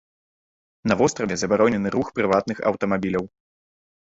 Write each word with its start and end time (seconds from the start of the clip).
На 0.91 0.95
востраве 1.01 1.37
забаронены 1.41 1.89
рух 1.97 2.07
прыватных 2.21 2.57
аўтамабіляў. 2.71 3.25